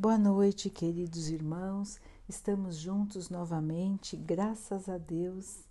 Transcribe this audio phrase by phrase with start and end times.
[0.00, 2.00] Boa noite, queridos irmãos.
[2.28, 5.64] Estamos juntos novamente, graças a Deus,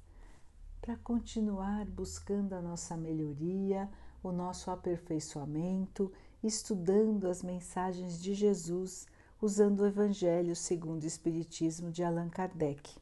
[0.81, 3.90] para continuar buscando a nossa melhoria,
[4.21, 6.12] o nosso aperfeiçoamento,
[6.44, 9.08] estudando as mensagens de Jesus,
[9.42, 12.98] usando o Evangelho segundo o Espiritismo de Allan Kardec.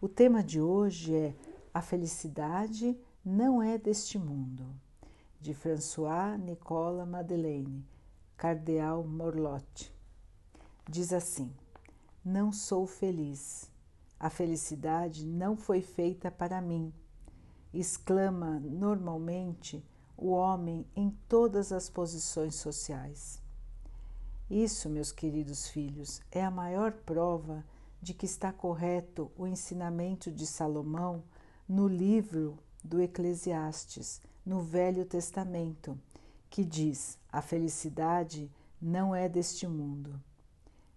[0.00, 1.36] O tema de hoje é
[1.72, 4.66] A felicidade não é deste mundo,
[5.40, 7.86] de François Nicolas Madeleine,
[8.36, 9.93] Cardeal Morlotte.
[10.88, 11.50] Diz assim:
[12.24, 13.70] Não sou feliz.
[14.20, 16.92] A felicidade não foi feita para mim.
[17.72, 19.84] Exclama normalmente
[20.16, 23.42] o homem em todas as posições sociais.
[24.48, 27.64] Isso, meus queridos filhos, é a maior prova
[28.00, 31.24] de que está correto o ensinamento de Salomão
[31.66, 35.98] no livro do Eclesiastes, no Velho Testamento,
[36.50, 40.20] que diz: a felicidade não é deste mundo.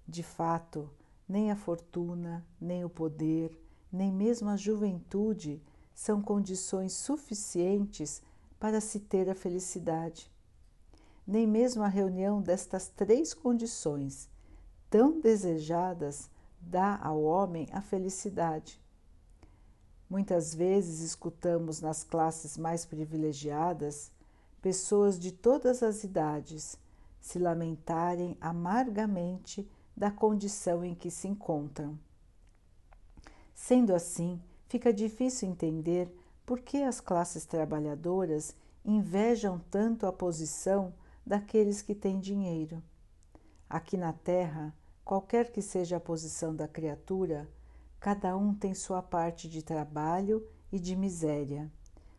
[0.07, 0.89] De fato,
[1.27, 3.51] nem a fortuna, nem o poder,
[3.91, 5.61] nem mesmo a juventude
[5.93, 8.21] são condições suficientes
[8.59, 10.31] para se ter a felicidade.
[11.25, 14.29] Nem mesmo a reunião destas três condições,
[14.89, 16.29] tão desejadas,
[16.61, 18.81] dá ao homem a felicidade.
[20.09, 24.09] Muitas vezes escutamos nas classes mais privilegiadas
[24.61, 26.77] pessoas de todas as idades
[27.19, 31.97] se lamentarem amargamente da condição em que se encontram.
[33.55, 40.93] Sendo assim, fica difícil entender por que as classes trabalhadoras invejam tanto a posição
[41.25, 42.81] daqueles que têm dinheiro.
[43.67, 44.71] Aqui na Terra,
[45.03, 47.49] qualquer que seja a posição da criatura,
[47.99, 51.71] cada um tem sua parte de trabalho e de miséria,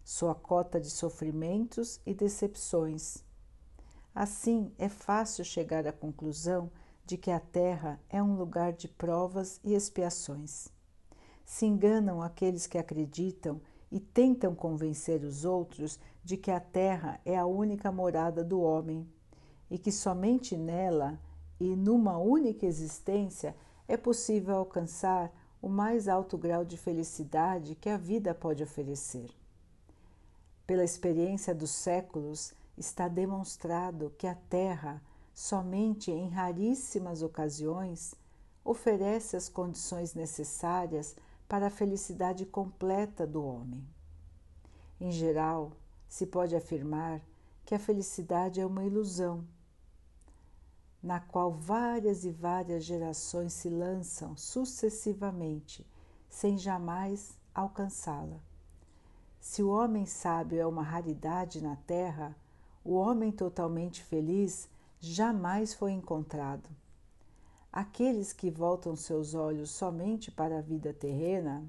[0.04, 3.22] sua cota de sofrimentos e decepções.
[4.12, 6.70] Assim, é fácil chegar à conclusão
[7.08, 10.68] de que a terra é um lugar de provas e expiações.
[11.42, 17.34] Se enganam aqueles que acreditam e tentam convencer os outros de que a terra é
[17.34, 19.08] a única morada do homem
[19.70, 21.18] e que somente nela
[21.58, 23.56] e numa única existência
[23.88, 29.30] é possível alcançar o mais alto grau de felicidade que a vida pode oferecer.
[30.66, 35.02] Pela experiência dos séculos, está demonstrado que a Terra
[35.38, 38.12] somente em raríssimas ocasiões,
[38.64, 41.14] oferece as condições necessárias
[41.48, 43.86] para a felicidade completa do homem.
[45.00, 45.70] Em geral,
[46.08, 47.22] se pode afirmar
[47.64, 49.46] que a felicidade é uma ilusão,
[51.00, 55.86] na qual várias e várias gerações se lançam sucessivamente,
[56.28, 58.40] sem jamais alcançá-la.
[59.38, 62.34] Se o homem sábio é uma raridade na Terra,
[62.84, 64.68] o homem totalmente feliz
[65.00, 66.68] jamais foi encontrado.
[67.72, 71.64] Aqueles que voltam seus olhos somente para a vida terrena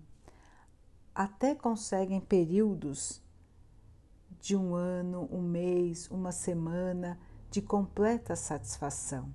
[1.14, 3.22] até conseguem períodos
[4.40, 7.20] de um ano, um mês, uma semana
[7.52, 9.34] de completa satisfação.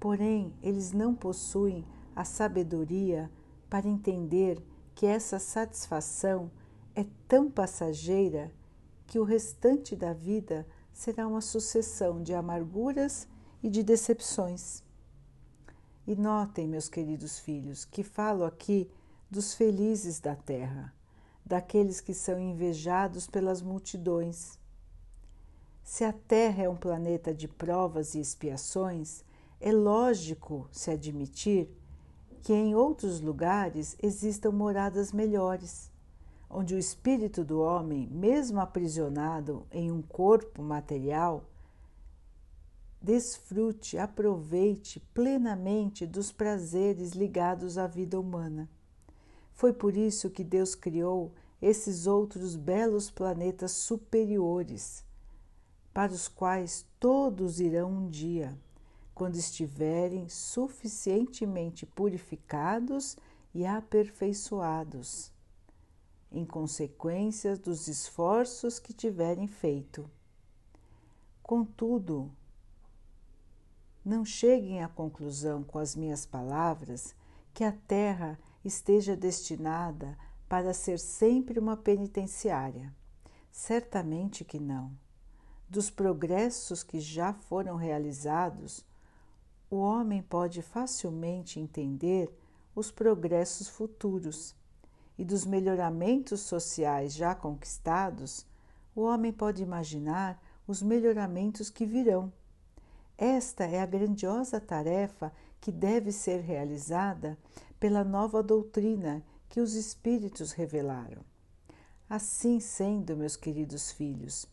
[0.00, 1.84] Porém, eles não possuem
[2.16, 3.30] a sabedoria
[3.70, 4.62] para entender
[4.94, 6.50] que essa satisfação
[6.94, 8.52] é tão passageira
[9.06, 13.28] que o restante da vida será uma sucessão de amarguras
[13.62, 14.82] e de decepções.
[16.06, 18.88] E notem, meus queridos filhos, que falo aqui
[19.28, 20.94] dos felizes da terra,
[21.44, 24.58] daqueles que são invejados pelas multidões.
[25.82, 29.24] Se a Terra é um planeta de provas e expiações,
[29.60, 31.68] é lógico se admitir
[32.40, 35.90] que em outros lugares existam moradas melhores
[36.56, 41.42] onde o espírito do homem, mesmo aprisionado em um corpo material,
[43.02, 48.70] desfrute, aproveite plenamente dos prazeres ligados à vida humana.
[49.52, 55.04] Foi por isso que Deus criou esses outros belos planetas superiores,
[55.92, 58.56] para os quais todos irão um dia,
[59.12, 63.16] quando estiverem suficientemente purificados
[63.52, 65.33] e aperfeiçoados
[66.34, 70.10] em consequência dos esforços que tiverem feito.
[71.42, 72.30] Contudo,
[74.04, 77.14] não cheguem à conclusão com as minhas palavras
[77.54, 82.94] que a Terra esteja destinada para ser sempre uma penitenciária.
[83.50, 84.92] Certamente que não.
[85.68, 88.84] Dos progressos que já foram realizados,
[89.70, 92.36] o homem pode facilmente entender
[92.74, 94.54] os progressos futuros
[95.18, 98.46] e dos melhoramentos sociais já conquistados,
[98.94, 102.32] o homem pode imaginar os melhoramentos que virão.
[103.16, 107.38] Esta é a grandiosa tarefa que deve ser realizada
[107.78, 111.22] pela nova doutrina que os Espíritos revelaram.
[112.08, 114.46] Assim sendo, meus queridos filhos,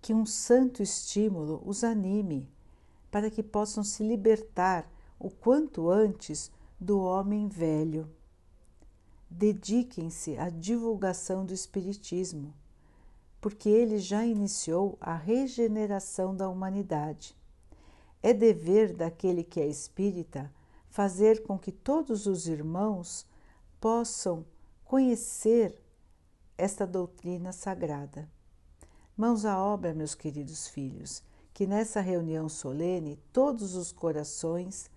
[0.00, 2.48] que um santo estímulo os anime
[3.10, 8.10] para que possam se libertar o quanto antes do homem velho.
[9.34, 12.52] Dediquem-se à divulgação do Espiritismo,
[13.40, 17.34] porque ele já iniciou a regeneração da humanidade.
[18.22, 20.52] É dever daquele que é espírita
[20.90, 23.26] fazer com que todos os irmãos
[23.80, 24.44] possam
[24.84, 25.80] conhecer
[26.58, 28.30] esta doutrina sagrada.
[29.16, 31.22] Mãos à obra, meus queridos filhos,
[31.54, 34.90] que nessa reunião solene todos os corações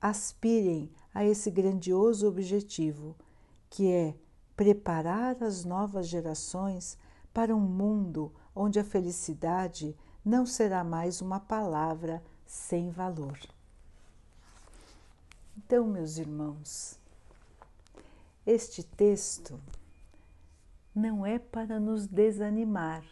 [0.00, 3.16] aspirem a esse grandioso objetivo,
[3.70, 4.14] que é
[4.56, 6.98] preparar as novas gerações
[7.32, 13.38] para um mundo onde a felicidade não será mais uma palavra sem valor.
[15.56, 16.98] Então, meus irmãos,
[18.44, 19.58] este texto
[20.94, 23.04] não é para nos desanimar,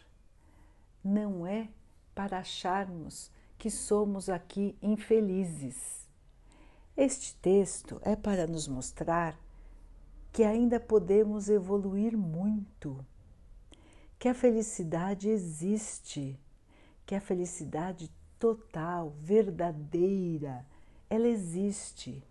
[1.03, 1.69] não é
[2.13, 6.07] para acharmos que somos aqui infelizes.
[6.97, 9.37] Este texto é para nos mostrar
[10.31, 13.05] que ainda podemos evoluir muito,
[14.17, 16.39] que a felicidade existe,
[17.05, 20.65] que a felicidade total, verdadeira,
[21.09, 22.23] ela existe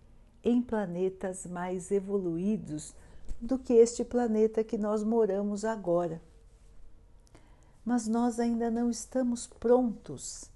[0.42, 2.94] em planetas mais evoluídos
[3.40, 6.20] do que este planeta que nós moramos agora.
[7.84, 10.50] Mas nós ainda não estamos prontos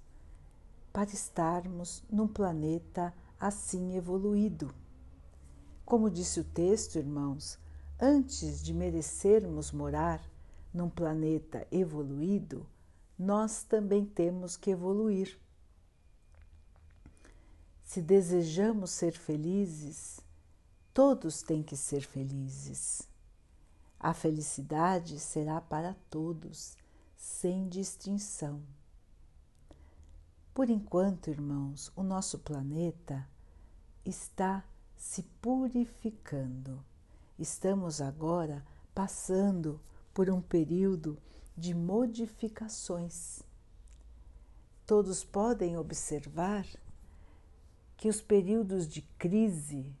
[0.91, 4.73] para estarmos num planeta assim evoluído.
[5.85, 7.59] Como disse o texto, irmãos,
[7.99, 10.21] antes de merecermos morar
[10.73, 12.65] num planeta evoluído,
[13.17, 15.39] nós também temos que evoluir.
[17.83, 20.19] Se desejamos ser felizes,
[20.93, 23.07] todos têm que ser felizes.
[23.99, 26.75] A felicidade será para todos,
[27.15, 28.61] sem distinção.
[30.53, 33.27] Por enquanto, irmãos, o nosso planeta
[34.05, 34.63] está
[35.03, 36.81] se purificando.
[37.37, 38.65] Estamos agora
[38.95, 39.79] passando
[40.13, 41.19] por um período
[41.57, 43.43] de modificações.
[44.87, 46.65] Todos podem observar
[47.97, 49.93] que os períodos de crise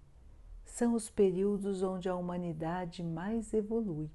[0.65, 4.09] são os períodos onde a humanidade mais evolui.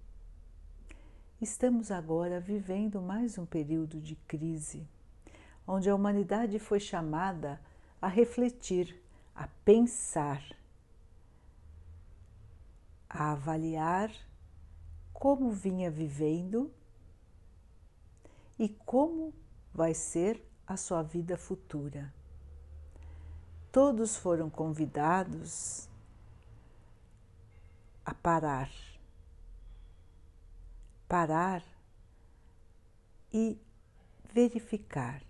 [1.39, 4.89] Estamos agora vivendo mais um período de crise,
[5.67, 7.61] onde a humanidade foi chamada
[8.01, 9.01] a refletir,
[9.37, 10.43] a pensar,
[13.09, 14.11] a avaliar
[15.13, 16.73] como vinha vivendo
[18.59, 19.35] e como
[19.73, 22.13] vai ser a sua vida futura
[23.79, 25.89] todos foram convidados
[28.05, 28.71] a parar.
[31.07, 31.63] Parar
[33.33, 33.57] e
[34.33, 35.23] verificar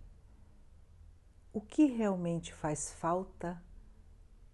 [1.53, 3.63] o que realmente faz falta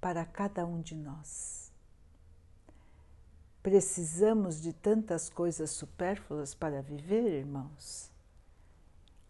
[0.01, 1.64] para cada um de nós.
[3.65, 8.13] Precisamos de tantas coisas supérfluas para viver, irmãos?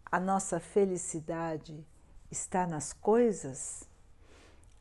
[0.05, 1.83] A nossa felicidade
[2.29, 3.89] está nas coisas?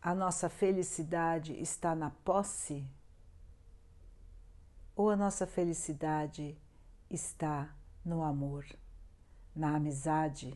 [0.05, 2.87] a nossa felicidade está na posse?
[4.95, 6.55] Ou a nossa felicidade
[7.09, 8.67] está no amor,
[9.57, 10.55] na amizade,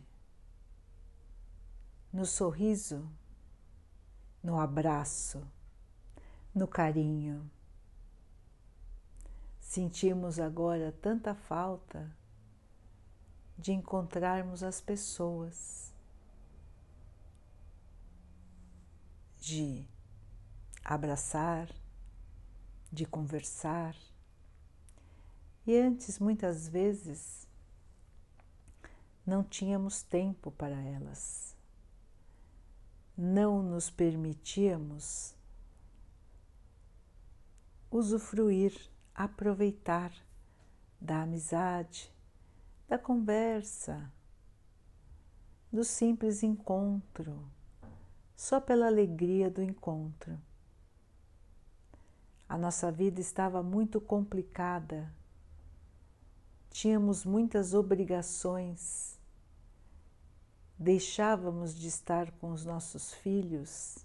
[2.12, 3.10] no sorriso,
[4.42, 5.42] no abraço,
[6.54, 7.50] no carinho?
[9.68, 12.10] Sentimos agora tanta falta
[13.58, 15.92] de encontrarmos as pessoas
[19.38, 19.86] de
[20.82, 21.68] abraçar,
[22.90, 23.94] de conversar.
[25.66, 27.46] E antes, muitas vezes,
[29.26, 31.54] não tínhamos tempo para elas,
[33.14, 35.34] não nos permitíamos
[37.90, 38.72] usufruir,
[39.18, 40.12] aproveitar
[41.00, 42.08] da amizade,
[42.86, 44.12] da conversa,
[45.72, 47.44] do simples encontro
[48.36, 50.40] só pela alegria do encontro.
[52.48, 55.12] A nossa vida estava muito complicada,
[56.70, 59.18] tínhamos muitas obrigações,
[60.78, 63.98] deixávamos de estar com os nossos filhos,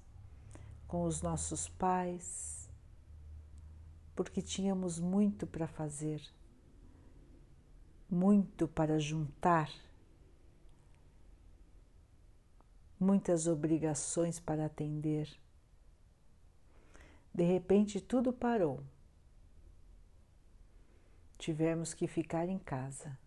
[0.87, 2.62] com os nossos pais,
[4.15, 6.21] porque tínhamos muito para fazer,
[8.09, 9.69] muito para juntar
[13.03, 15.29] muitas obrigações para atender.
[17.33, 18.81] De repente tudo parou.
[21.37, 23.17] Tivemos que ficar em casa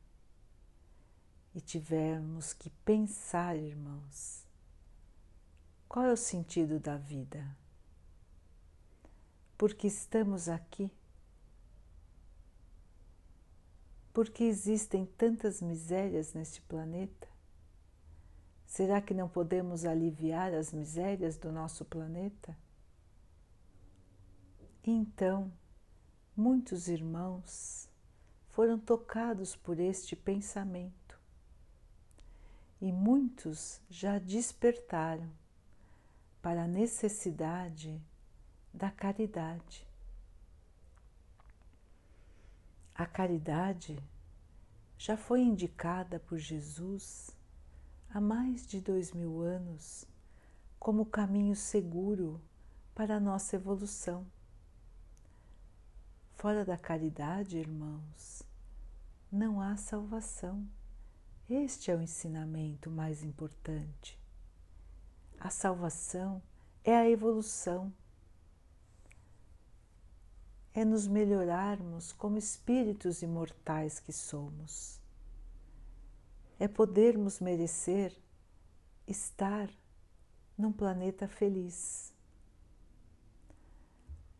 [1.54, 4.46] e tivemos que pensar, irmãos,
[5.88, 7.46] qual é o sentido da vida?
[9.56, 10.90] Porque estamos aqui?
[14.12, 17.28] Porque existem tantas misérias neste planeta?
[18.66, 22.56] Será que não podemos aliviar as misérias do nosso planeta?
[24.84, 25.50] Então,
[26.36, 27.88] muitos irmãos
[28.50, 31.18] foram tocados por este pensamento
[32.80, 35.30] e muitos já despertaram
[36.42, 38.00] para a necessidade
[38.76, 39.88] da caridade.
[42.94, 43.98] A caridade
[44.98, 47.30] já foi indicada por Jesus
[48.10, 50.04] há mais de dois mil anos
[50.78, 52.38] como caminho seguro
[52.94, 54.26] para a nossa evolução.
[56.34, 58.42] Fora da caridade, irmãos,
[59.32, 60.68] não há salvação.
[61.48, 64.20] Este é o ensinamento mais importante.
[65.40, 66.42] A salvação
[66.84, 67.90] é a evolução,
[70.76, 75.00] é nos melhorarmos como espíritos imortais que somos,
[76.60, 78.14] é podermos merecer
[79.08, 79.70] estar
[80.56, 82.12] num planeta feliz.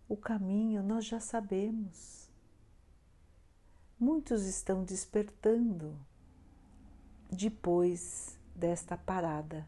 [0.07, 2.29] O caminho nós já sabemos.
[3.99, 5.99] Muitos estão despertando
[7.31, 9.67] depois desta parada.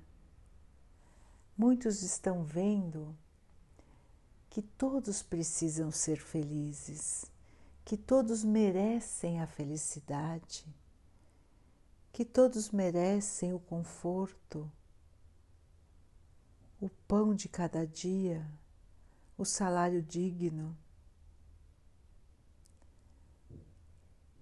[1.57, 3.17] Muitos estão vendo
[4.51, 7.27] que todos precisam ser felizes,
[7.85, 10.67] que todos merecem a felicidade,
[12.13, 14.71] que todos merecem o conforto,
[16.81, 18.47] o pão de cada dia
[19.39, 20.77] o salário digno.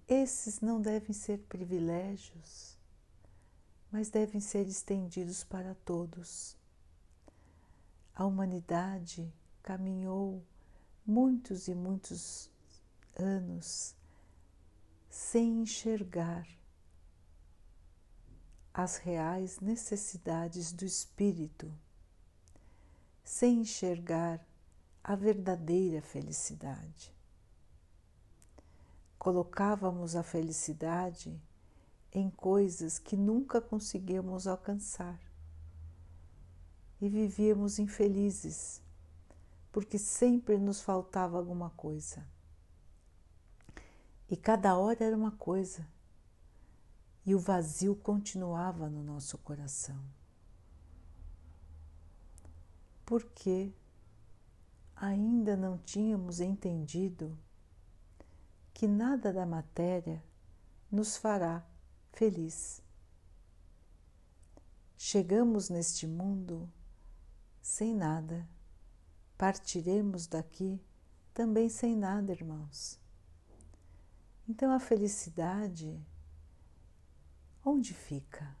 [0.07, 2.75] Esses não devem ser privilégios,
[3.91, 6.57] mas devem ser estendidos para todos.
[8.15, 9.31] A humanidade
[9.67, 10.41] caminhou
[11.05, 12.49] muitos e muitos
[13.17, 13.93] anos
[15.09, 16.47] sem enxergar
[18.73, 21.69] as reais necessidades do espírito,
[23.25, 24.39] sem enxergar
[25.03, 27.13] a verdadeira felicidade.
[29.19, 31.37] Colocávamos a felicidade
[32.13, 35.19] em coisas que nunca conseguíamos alcançar
[37.01, 38.86] e vivíamos infelizes
[39.77, 42.27] porque sempre nos faltava alguma coisa.
[44.27, 45.87] E cada hora era uma coisa,
[47.23, 50.03] e o vazio continuava no nosso coração.
[53.05, 53.71] Por quê?
[54.95, 57.37] ainda não tínhamos entendido
[58.73, 60.23] que nada da matéria
[60.91, 61.63] nos fará
[62.13, 62.81] feliz.
[64.97, 66.67] Chegamos neste mundo
[67.61, 68.49] sem nada,
[69.37, 70.81] partiremos daqui
[71.33, 72.99] também sem nada, irmãos.
[74.49, 76.01] Então a felicidade,
[77.63, 78.55] onde fica?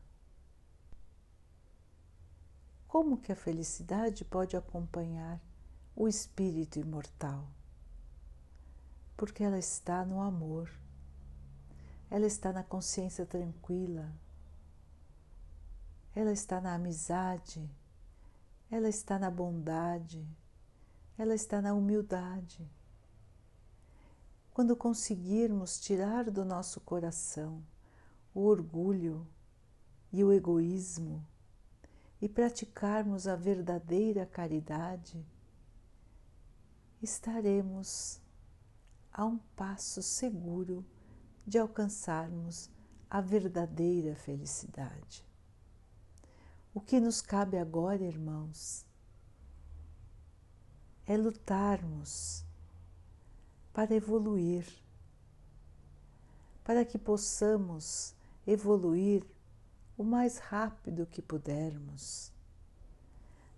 [2.87, 5.41] Como que a felicidade pode acompanhar
[5.95, 7.47] o espírito imortal,
[9.15, 10.71] porque ela está no amor,
[12.09, 14.13] ela está na consciência tranquila,
[16.15, 17.67] ela está na amizade,
[18.69, 20.27] ela está na bondade,
[21.17, 22.69] ela está na humildade.
[24.53, 27.63] Quando conseguirmos tirar do nosso coração
[28.33, 29.27] o orgulho
[30.11, 31.25] e o egoísmo
[32.21, 35.25] e praticarmos a verdadeira caridade,
[37.01, 38.19] estaremos
[39.11, 40.85] a um passo seguro
[41.45, 42.69] de alcançarmos
[43.09, 45.25] a verdadeira felicidade.
[46.73, 48.86] O que nos cabe agora, irmãos,
[51.07, 52.45] é lutarmos
[53.73, 54.67] para evoluir,
[56.63, 58.13] para que possamos
[58.45, 59.25] evoluir
[59.97, 62.31] o mais rápido que pudermos.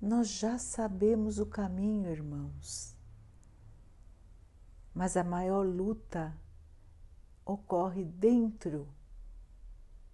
[0.01, 2.97] Nós já sabemos o caminho, irmãos
[4.99, 6.35] mas a maior luta
[7.45, 8.85] ocorre dentro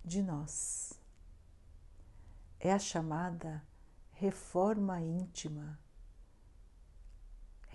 [0.03, 0.93] de nós.
[2.59, 3.63] É a chamada
[4.11, 5.79] reforma íntima,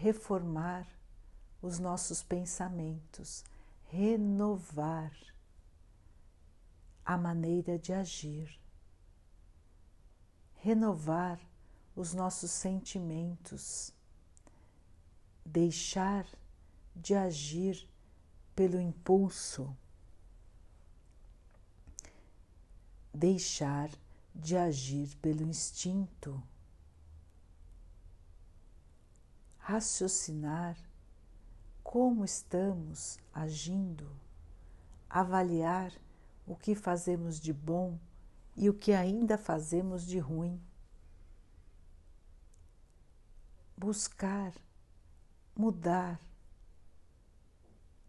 [0.00, 0.86] reformar
[1.60, 3.44] os nossos pensamentos,
[3.88, 5.12] renovar
[7.04, 8.58] a maneira de agir,
[10.54, 11.38] renovar
[11.94, 13.92] os nossos sentimentos
[15.50, 16.26] deixar
[16.94, 17.88] de agir
[18.54, 19.76] pelo impulso,
[23.12, 23.90] deixar
[24.34, 26.40] de agir pelo instinto,
[29.70, 30.76] raciocinar
[31.80, 34.10] como estamos agindo,
[35.08, 35.92] avaliar
[36.44, 37.96] o que fazemos de bom
[38.56, 40.60] e o que ainda fazemos de ruim.
[43.76, 44.52] Buscar
[45.56, 46.20] mudar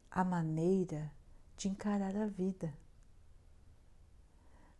[0.10, 1.12] a maneira
[1.56, 2.74] de encarar a vida.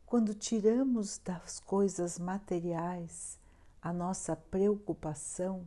[0.05, 3.39] Quando tiramos das coisas materiais
[3.81, 5.65] a nossa preocupação,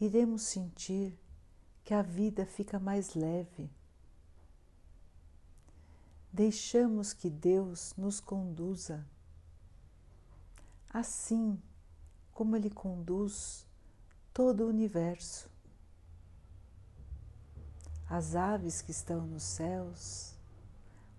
[0.00, 1.18] iremos sentir
[1.84, 3.70] que a vida fica mais leve.
[6.32, 9.06] Deixamos que Deus nos conduza,
[10.88, 11.60] assim
[12.32, 13.66] como Ele conduz
[14.32, 15.48] todo o universo.
[18.08, 20.34] As aves que estão nos céus,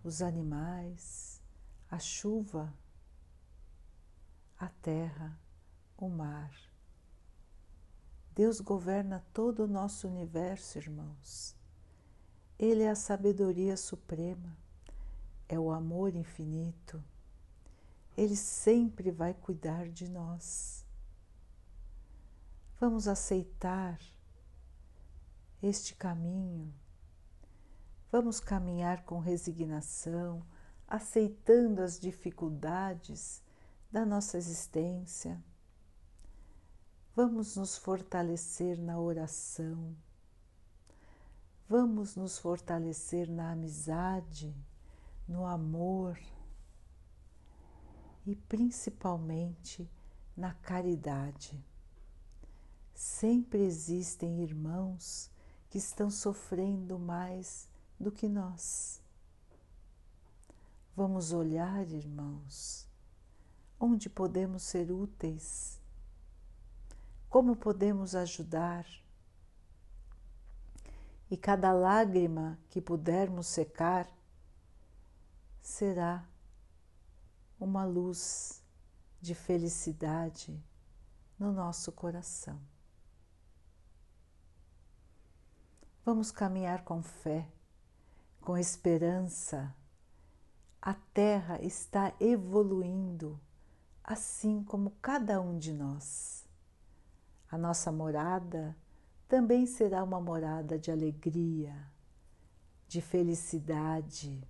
[0.03, 1.41] os animais,
[1.89, 2.73] a chuva,
[4.59, 5.39] a terra,
[5.97, 6.64] o mar.
[8.35, 11.55] Deus governa todo o nosso universo, irmãos.
[12.59, 14.57] Ele é a sabedoria suprema,
[15.47, 17.01] é o amor infinito.
[18.17, 20.85] Ele sempre vai cuidar de nós.
[22.77, 23.97] Vamos aceitar
[25.63, 26.73] este caminho.
[28.11, 30.45] Vamos caminhar com resignação,
[30.85, 33.41] aceitando as dificuldades
[33.89, 35.41] da nossa existência
[37.15, 39.95] Vamos nos fortalecer na oração,
[41.65, 44.53] vamos nos fortalecer na amizade,
[45.25, 46.19] no amor
[48.25, 49.89] e principalmente
[50.35, 51.63] na caridade.
[52.93, 55.31] Sempre existem irmãos
[55.69, 59.01] que estão sofrendo mais do que nós.
[60.93, 62.85] Vamos olhar, irmãos,
[63.79, 65.79] onde podemos ser úteis
[67.35, 68.87] como podemos ajudar.
[71.29, 74.09] E cada lágrima que pudermos secar
[75.61, 76.25] será
[77.59, 78.63] uma luz
[79.19, 80.57] de felicidade
[81.37, 82.57] no nosso coração.
[86.05, 87.51] Vamos caminhar com fé,
[88.39, 89.75] com esperança.
[90.81, 93.37] A Terra está evoluindo,
[94.01, 96.44] assim como cada um de nós.
[97.55, 98.75] A nossa morada
[99.29, 101.73] também será uma morada de alegria,
[102.85, 104.45] de felicidade,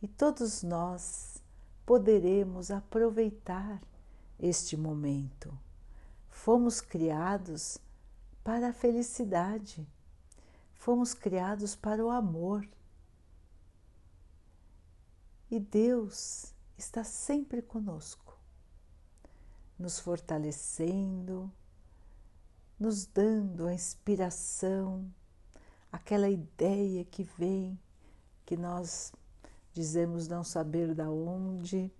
[0.00, 1.42] e todos nós
[1.84, 3.78] poderemos aproveitar
[4.40, 5.52] este momento.
[6.30, 7.76] Fomos criados
[8.42, 9.86] para a felicidade,
[10.72, 12.66] fomos criados para o amor.
[15.50, 18.34] E Deus está sempre conosco,
[19.78, 21.52] nos fortalecendo,
[22.78, 25.12] nos dando a inspiração,
[25.90, 27.78] aquela ideia que vem,
[28.46, 29.12] que nós
[29.72, 31.90] dizemos não saber da onde,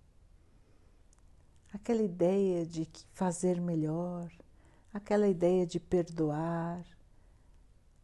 [1.73, 4.31] aquela ideia de fazer melhor,
[4.93, 6.85] aquela ideia de perdoar,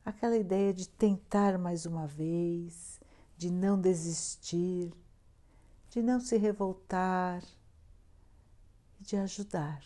[0.05, 3.01] aquela ideia de tentar mais uma vez,
[3.37, 4.93] de não desistir,
[5.91, 7.43] de não se revoltar
[9.01, 9.83] e de ajudar.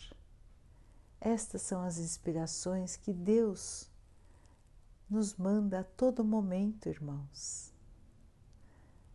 [1.21, 3.91] Estas são as inspirações que Deus
[5.11, 7.73] nos manda a todo momento, irmãos.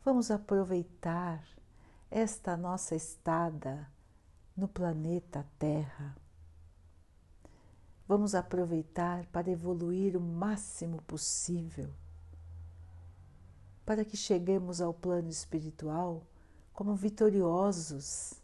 [0.04, 1.42] Vamos aproveitar
[2.12, 3.90] esta nossa estada
[4.56, 6.16] no planeta Terra.
[8.06, 11.90] Vamos aproveitar para evoluir o máximo possível,
[13.86, 16.28] para que cheguemos ao plano espiritual
[16.74, 18.43] como vitoriosos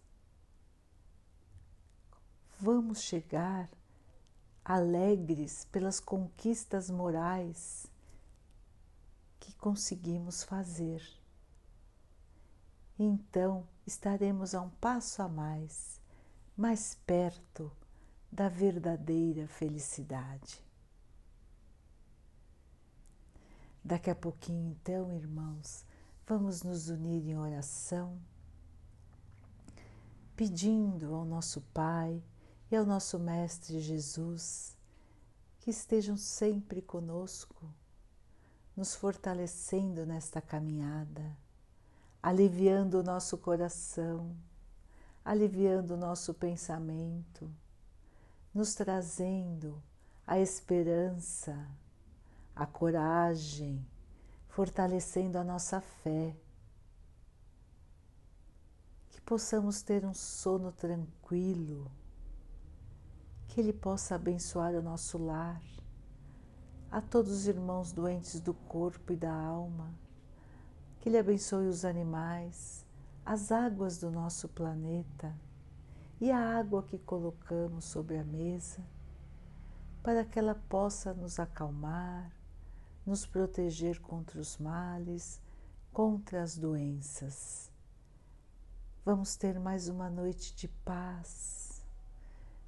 [2.60, 3.70] vamos chegar
[4.66, 7.88] alegres pelas conquistas morais
[9.40, 11.02] que conseguimos fazer.
[12.98, 16.02] Então estaremos a um passo a mais,
[16.58, 17.72] mais perto
[18.30, 20.62] da verdadeira felicidade.
[23.82, 25.86] Daqui a pouquinho, então, irmãos,
[26.28, 28.20] vamos nos unir em oração,
[30.36, 32.22] pedindo ao nosso Pai
[32.72, 34.78] e ao nosso Mestre Jesus,
[35.60, 37.66] que estejam sempre conosco,
[38.76, 41.36] nos fortalecendo nesta caminhada,
[42.22, 44.36] aliviando o nosso coração,
[45.26, 47.50] aliviando o nosso pensamento,
[48.54, 49.82] nos trazendo
[50.26, 51.68] a esperança,
[52.56, 53.86] a coragem,
[54.48, 56.36] fortalecendo a nossa fé.
[59.10, 61.90] Que possamos ter um sono tranquilo,
[63.50, 65.62] que Ele possa abençoar o nosso lar,
[66.92, 69.92] a todos os irmãos doentes do corpo e da alma,
[71.00, 72.86] que Ele abençoe os animais,
[73.26, 75.36] as águas do nosso planeta
[76.22, 78.84] e a água que colocamos sobre a mesa,
[80.04, 82.32] para que ela possa nos acalmar,
[83.06, 85.42] nos proteger contra os males,
[85.92, 87.72] contra as doenças.
[89.04, 91.69] Vamos ter mais uma noite de paz,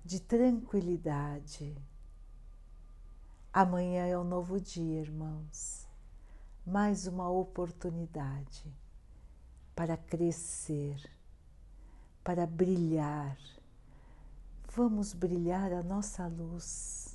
[0.03, 1.75] de tranquilidade.
[3.53, 5.87] Amanhã é um novo dia, irmãos,
[6.65, 8.73] mais uma oportunidade
[9.75, 11.01] para crescer,
[12.23, 13.37] para brilhar.
[14.73, 17.11] Vamos brilhar a nossa luz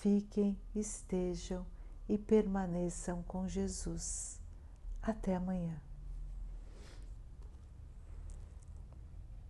[0.00, 1.66] fiquem, estejam
[2.08, 4.40] e permaneçam com Jesus.
[5.02, 5.80] Até amanhã.